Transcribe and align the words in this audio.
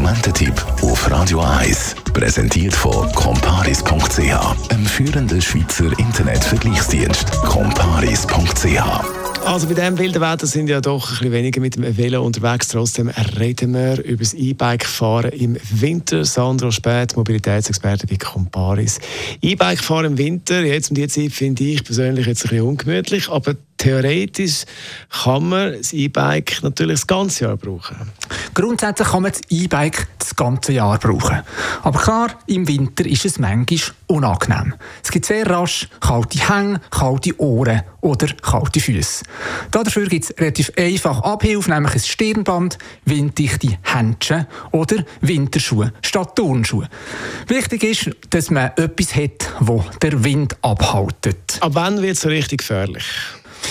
Konsumententipp 0.00 0.66
auf 0.80 1.10
Radio 1.10 1.40
1. 1.40 1.94
Präsentiert 2.14 2.72
von 2.72 3.12
comparis.ch, 3.12 4.70
einem 4.70 4.86
führenden 4.86 5.42
Schweizer 5.42 5.90
Internetvergleichsdienst. 5.98 7.30
comparis.ch 7.42 8.80
also 9.44 9.66
bei 9.66 9.74
diesem 9.74 9.98
wilden 9.98 10.20
Wetter 10.20 10.46
sind 10.46 10.68
ja 10.68 10.80
doch 10.80 11.06
ein 11.06 11.18
bisschen 11.18 11.32
weniger 11.32 11.60
mit 11.60 11.74
dem 11.74 11.96
Velo 11.96 12.22
unterwegs. 12.22 12.68
Trotzdem 12.68 13.08
reden 13.38 13.72
wir 13.72 14.02
über 14.04 14.22
das 14.22 14.34
E-Bike-Fahren 14.34 15.32
im 15.32 15.56
Winter. 15.70 16.24
Sandro 16.24 16.70
Spät, 16.70 17.16
Mobilitätsexperte 17.16 18.06
bei 18.06 18.16
Comparis. 18.16 19.00
E-Bike-Fahren 19.40 20.04
im 20.04 20.18
Winter, 20.18 20.60
jetzt 20.60 20.90
um 20.90 20.94
die 20.94 21.08
Zeit 21.08 21.32
finde 21.32 21.64
ich 21.64 21.84
persönlich 21.84 22.26
jetzt 22.26 22.44
ein 22.44 22.50
bisschen 22.50 22.66
ungemütlich, 22.66 23.30
aber 23.30 23.54
theoretisch 23.80 24.64
kann 25.08 25.48
man 25.48 25.72
das 25.72 25.92
E-Bike 25.92 26.62
natürlich 26.62 27.00
das 27.00 27.06
ganze 27.06 27.44
Jahr 27.44 27.56
brauchen. 27.56 27.96
Grundsätzlich 28.54 29.08
kann 29.08 29.22
man 29.22 29.32
das 29.32 29.40
E-Bike 29.48 30.06
das 30.18 30.36
ganze 30.36 30.72
Jahr 30.72 30.98
brauchen. 30.98 31.42
Aber 31.82 31.98
klar, 31.98 32.28
im 32.46 32.68
Winter 32.68 33.06
ist 33.06 33.24
es 33.24 33.38
manchmal 33.38 33.80
unangenehm. 34.06 34.74
Es 35.02 35.10
gibt 35.10 35.24
sehr 35.24 35.48
rasch 35.48 35.88
kalte 36.00 36.38
Hänge, 36.48 36.80
kalte 36.90 37.38
Ohren 37.40 37.82
oder 38.02 38.26
kalte 38.42 38.80
Füße. 38.80 39.24
Dafür 39.70 40.06
gibt 40.08 40.24
es 40.24 40.34
relativ 40.38 40.70
einfach 40.76 41.22
Abhilfe, 41.22 41.70
nämlich 41.70 41.94
ein 41.94 42.00
Stirnband, 42.00 42.78
winddichte 43.06 43.78
Händchen 43.82 44.46
oder 44.72 45.04
Winterschuhe 45.20 45.92
statt 46.02 46.36
Turnschuhe. 46.36 46.88
Wichtig 47.46 47.82
ist, 47.82 48.10
dass 48.30 48.50
man 48.50 48.72
etwas 48.76 49.14
hat, 49.14 49.50
das 49.60 49.98
der 50.00 50.22
Wind 50.22 50.56
abhaltet. 50.62 51.58
Ab 51.60 51.72
wann 51.74 52.02
wird 52.02 52.16
es 52.16 52.26
richtig 52.26 52.58
gefährlich? 52.58 53.04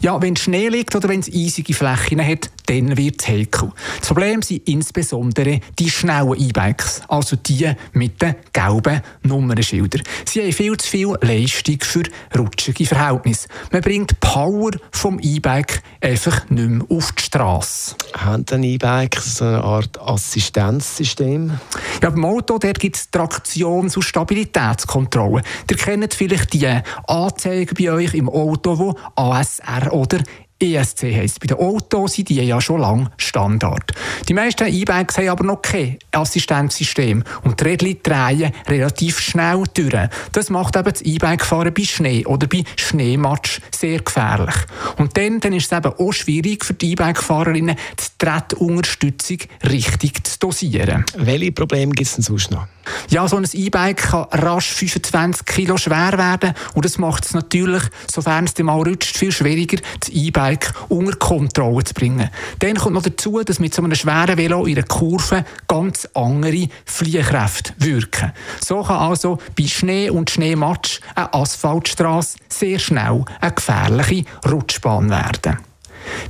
Ja, 0.00 0.20
wenn 0.20 0.36
Schnee 0.36 0.68
liegt 0.68 0.94
oder 0.94 1.08
wenn 1.08 1.20
es 1.20 1.32
eisige 1.32 1.74
Flächen 1.74 2.24
hat, 2.24 2.50
dann 2.66 2.96
wird 2.96 3.20
es 3.20 3.28
heikel. 3.28 3.70
Das 3.98 4.08
Problem 4.08 4.42
sind 4.42 4.66
insbesondere 4.68 5.60
die 5.78 5.90
schnellen 5.90 6.34
E-Bikes, 6.34 7.02
also 7.08 7.36
die 7.36 7.70
mit 7.92 8.20
den 8.22 8.36
gelben 8.52 9.02
Nummernschildern. 9.22 10.02
Sie 10.24 10.40
haben 10.40 10.52
viel 10.52 10.76
zu 10.76 10.88
viel 10.88 11.14
Leistung 11.20 11.78
für 11.82 12.02
rutschige 12.36 12.86
Verhältnisse. 12.86 13.48
Man 13.70 13.82
bringt 13.82 14.18
Power 14.20 14.70
vom 14.92 15.18
E-Bike 15.20 15.82
einfach 16.00 16.48
nicht 16.48 16.68
mehr 16.68 16.86
auf 16.88 17.12
die 17.12 17.22
Straße. 17.22 17.96
Haben 18.14 18.46
denn 18.46 18.62
E-Bikes 18.62 19.42
eine 19.42 19.62
Art 19.62 20.00
Assistenzsystem? 20.00 21.58
Ja, 22.02 22.10
beim 22.10 22.24
Auto 22.24 22.58
gibt 22.58 22.96
es 22.96 23.10
Traktions- 23.10 23.96
und 23.96 24.02
Stabilitätskontrolle. 24.02 25.42
Ihr 25.70 25.76
kennt 25.76 26.14
vielleicht 26.14 26.52
die 26.52 26.66
Anzeigen 27.06 27.74
bei 27.78 27.90
euch 27.90 28.14
im 28.14 28.28
Auto, 28.28 28.78
wo 28.78 28.96
ASR 29.16 29.73
oder 29.92 30.22
ESC 30.64 31.14
heisst. 31.14 31.40
Bei 31.40 31.46
den 31.46 31.58
Autos 31.58 32.14
sind 32.14 32.28
die 32.28 32.36
ja 32.36 32.60
schon 32.60 32.80
lange 32.80 33.10
Standard. 33.16 33.92
Die 34.28 34.34
meisten 34.34 34.66
E-Bikes 34.66 35.18
haben 35.18 35.28
aber 35.28 35.44
noch 35.44 35.62
kein 35.62 35.98
Assistenzsystem 36.12 37.22
und 37.42 37.60
die 37.60 37.64
Räder 37.64 37.94
drehen 38.02 38.52
relativ 38.66 39.20
schnell 39.20 39.64
durch. 39.74 40.08
Das 40.32 40.50
macht 40.50 40.76
eben 40.76 40.90
das 40.90 41.02
E-Bike-Fahren 41.02 41.74
bei 41.74 41.84
Schnee 41.84 42.24
oder 42.26 42.46
bei 42.46 42.64
Schneematsch 42.76 43.60
sehr 43.74 44.00
gefährlich. 44.00 44.54
Und 44.96 45.16
dann, 45.16 45.40
dann 45.40 45.52
ist 45.52 45.70
es 45.70 45.76
eben 45.76 45.92
auch 45.92 46.12
schwierig 46.12 46.64
für 46.64 46.74
die 46.74 46.92
E-Bike-Fahrerinnen, 46.92 47.76
die 47.76 48.24
Trettunterstützung 48.24 49.38
richtig 49.68 50.26
zu 50.26 50.38
dosieren. 50.38 51.04
Welche 51.16 51.52
Probleme 51.52 51.92
gibt 51.92 52.08
es 52.08 52.14
denn 52.14 52.24
sonst 52.24 52.50
noch? 52.50 52.66
Ja, 53.08 53.26
so 53.28 53.36
ein 53.36 53.46
E-Bike 53.50 53.96
kann 53.96 54.26
rasch 54.30 54.72
25 54.72 55.46
Kilo 55.46 55.76
schwer 55.76 56.12
werden 56.16 56.54
und 56.74 56.84
das 56.84 56.98
macht 56.98 57.24
es 57.24 57.34
natürlich, 57.34 57.82
sofern 58.10 58.44
es 58.44 58.58
mal 58.62 58.74
rutscht, 58.74 59.16
viel 59.16 59.32
schwieriger, 59.32 59.78
das 60.00 60.10
E-Bike 60.10 60.53
unter 60.88 61.16
Kontrolle 61.16 61.84
zu 61.84 61.94
bringen. 61.94 62.30
Dann 62.58 62.76
kommt 62.76 62.94
noch 62.94 63.02
dazu, 63.02 63.42
dass 63.42 63.58
mit 63.58 63.74
so 63.74 63.82
einem 63.82 63.94
schweren 63.94 64.36
Velo 64.36 64.64
in 64.66 64.76
einer 64.76 64.86
Kurve 64.86 65.44
ganz 65.68 66.08
andere 66.14 66.68
Fliehkräfte 66.84 67.72
wirken. 67.78 68.32
So 68.64 68.82
kann 68.82 68.96
also 68.96 69.38
bei 69.58 69.66
Schnee 69.66 70.10
und 70.10 70.30
Schneematsch 70.30 71.00
eine 71.14 71.32
Asphaltstraße 71.34 72.38
sehr 72.48 72.78
schnell 72.78 73.24
eine 73.40 73.52
gefährliche 73.52 74.24
Rutschbahn 74.50 75.10
werden. 75.10 75.58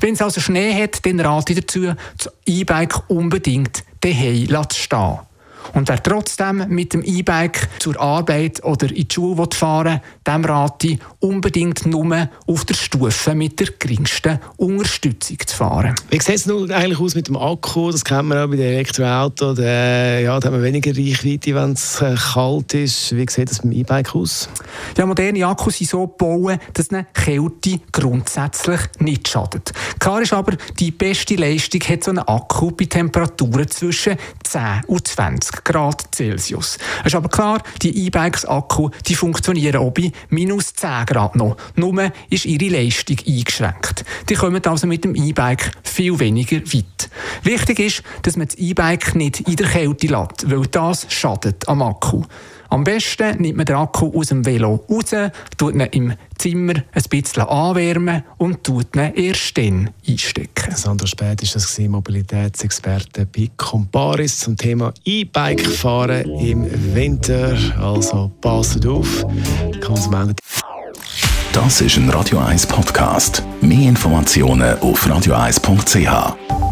Wenn 0.01 0.15
es 0.15 0.23
also 0.23 0.41
Schnee 0.41 0.83
hat, 0.83 1.05
dann 1.05 1.21
rate 1.21 1.53
ich 1.53 1.61
dazu, 1.61 1.95
das 2.17 2.33
E-Bike 2.47 3.11
unbedingt 3.11 3.85
daheim 4.01 4.49
zu 4.69 4.79
stehen. 4.79 5.19
Und 5.73 5.89
wer 5.89 6.03
trotzdem 6.03 6.65
mit 6.69 6.93
dem 6.93 7.03
E-Bike 7.03 7.69
zur 7.79 8.01
Arbeit 8.01 8.63
oder 8.65 8.89
in 8.91 9.09
die 9.09 9.15
Schule 9.15 9.47
fahren 9.53 9.95
will, 9.95 10.01
dem 10.27 10.45
rate 10.45 10.89
ich 10.89 10.99
unbedingt 11.21 11.87
nur 11.87 12.29
auf 12.47 12.65
der 12.65 12.75
Stufe 12.75 13.35
mit 13.35 13.59
der 13.61 13.69
geringsten 13.79 14.39
Unterstützung 14.57 15.39
zu 15.45 15.57
fahren. 15.57 15.95
Wie 16.11 16.21
sieht 16.21 16.37
es 16.37 16.47
nun 16.47 16.71
eigentlich 16.71 17.01
aus 17.01 17.15
mit 17.15 17.29
dem 17.29 17.37
Akku? 17.37 17.91
Das 17.91 18.05
kennt 18.05 18.29
man 18.29 18.39
auch 18.39 18.49
bei 18.49 18.57
den 18.57 18.67
Elektroautos. 18.67 19.57
Da, 19.57 20.19
ja, 20.19 20.39
da 20.39 20.49
haben 20.49 20.57
wir 20.57 20.63
weniger 20.63 20.91
Reichweite, 20.91 21.55
wenn 21.55 21.73
es 21.73 22.01
äh, 22.01 22.15
kalt 22.15 22.75
ist. 22.75 23.17
Wie 23.17 23.27
sieht 23.29 23.51
es 23.51 23.61
beim 23.61 23.73
E-Bike 23.73 24.15
aus? 24.15 24.49
Ja, 24.97 25.07
moderne 25.07 25.47
Akkus 25.47 25.79
sind 25.79 25.91
so 25.91 26.07
gebaut, 26.07 26.59
dass 26.75 26.91
eine 26.91 27.07
Kälte 27.13 27.81
grundsätzlich 27.93 28.81
nicht 28.99 29.29
schadet. 29.29 29.73
Klar 29.99 30.23
ist 30.23 30.33
aber, 30.33 30.57
die 30.79 30.91
beste 30.91 31.37
Leistung 31.37 31.81
hat 31.83 32.05
so 32.05 32.11
ein 32.11 32.19
Akku 32.19 32.71
bei 32.71 32.85
Temperaturen 32.85 33.69
zwischen 33.69 34.17
10 34.45 34.83
und 34.87 35.07
20 35.07 35.54
Grad 35.63 36.15
Celsius. 36.15 36.79
Es 37.01 37.07
ist 37.07 37.15
aber 37.15 37.29
klar, 37.29 37.63
die 37.83 38.07
E-Bikes-Akku 38.07 38.91
funktionieren 39.15 39.77
auch 39.77 39.93
bei 39.93 40.11
minus 40.29 40.75
10 40.75 41.07
Grad 41.07 41.37
noch. 41.37 41.57
Nur 41.77 42.11
ist 42.31 42.47
ihre 42.47 42.69
Leistung 42.69 43.19
eingeschränkt. 43.27 44.05
Die 44.29 44.35
kommen 44.35 44.65
also 44.67 44.87
mit 44.87 45.05
dem 45.05 45.15
E-Bike 45.15 45.71
viel 45.83 46.19
weniger 46.19 46.57
weit. 46.57 47.11
Wichtig 47.43 47.79
ist, 47.79 48.03
dass 48.23 48.37
man 48.37 48.49
das 48.49 48.57
E-Bike 48.57 49.15
nicht 49.15 49.41
in 49.41 49.57
der 49.57 49.69
Kälte 49.69 50.09
lässt, 50.09 50.51
weil 50.51 50.67
das 50.67 51.07
schadet 51.09 51.69
am 51.69 51.83
Akku. 51.83 52.23
Am 52.71 52.83
besten 52.83 53.41
nimmt 53.41 53.57
man 53.57 53.67
den 53.67 53.77
Akku 53.77 54.11
aus 54.19 54.29
dem 54.29 54.45
Velo 54.45 54.85
raus, 54.91 55.15
tut 55.57 55.75
ihn 55.75 55.81
im 55.81 56.15
Zimmer 56.39 56.75
ein 56.75 57.03
bisschen 57.09 57.43
anwärmen 57.43 58.23
und 58.39 58.65
tut 58.65 58.95
ihn 58.97 59.13
erst 59.15 59.57
dann 59.57 59.91
einstecken. 60.07 60.75
Sandra 60.75 61.07
Spät 61.07 61.43
ist 61.43 61.55
das 61.55 61.79
Mobilitätsexperte 61.79 63.27
bei 63.27 63.51
Comparis 63.57 64.41
zum 64.41 64.57
Thema 64.57 64.93
E-Bike 65.05 65.67
fahren 65.67 66.29
im 66.41 66.67
Winter. 66.95 67.57
Also 67.79 68.31
passt 68.41 68.87
auf, 68.87 69.25
Konsumenten. 69.85 70.37
Das 71.53 71.81
ist 71.81 71.97
ein 71.97 72.11
Radio 72.11 72.41
1 72.41 72.67
Podcast. 72.67 73.45
Mehr 73.61 73.89
Informationen 73.89 74.77
auf 74.81 75.07
radio1.ch. 75.07 76.64